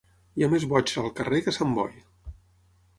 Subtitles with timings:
[0.39, 2.05] Hi ha més boigs al carrer que a Sant Boi.